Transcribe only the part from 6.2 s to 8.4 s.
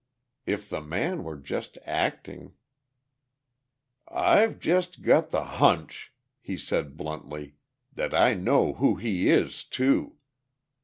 he said bluntly, "that I